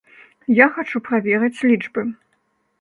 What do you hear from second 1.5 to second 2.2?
лічбы.